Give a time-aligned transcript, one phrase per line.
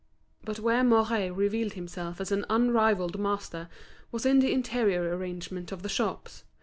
[0.43, 3.69] But where Mouret revealed himself as an unrivalled master
[4.11, 6.43] was in the interior arrangement of the shops.